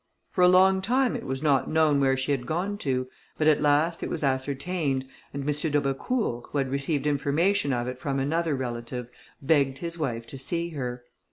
For 0.31 0.41
a 0.43 0.47
long 0.47 0.81
time 0.81 1.15
it 1.15 1.27
was 1.27 1.43
not 1.43 1.69
known 1.69 1.99
where 1.99 2.17
she 2.17 2.31
had 2.31 2.47
gone 2.47 2.75
to, 2.79 3.07
but 3.37 3.47
at 3.47 3.61
last 3.61 4.01
it 4.01 4.09
was 4.09 4.23
ascertained, 4.23 5.05
and 5.31 5.43
M. 5.43 5.47
d'Aubecourt, 5.71 6.47
who 6.49 6.57
had 6.57 6.71
received 6.71 7.05
information 7.05 7.71
of 7.71 7.87
it 7.87 7.99
from 7.99 8.17
another 8.17 8.55
relative, 8.55 9.09
begged 9.43 9.77
his 9.77 9.99
wife 9.99 10.25
to 10.25 10.39
see 10.39 10.69
her. 10.69 11.03